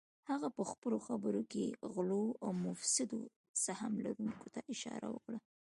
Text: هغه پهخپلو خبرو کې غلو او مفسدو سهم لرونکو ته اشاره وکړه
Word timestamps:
هغه 0.29 0.47
پهخپلو 0.57 0.97
خبرو 1.07 1.41
کې 1.51 1.63
غلو 1.93 2.23
او 2.43 2.49
مفسدو 2.65 3.21
سهم 3.65 3.93
لرونکو 4.05 4.47
ته 4.53 4.59
اشاره 4.73 5.07
وکړه 5.11 5.39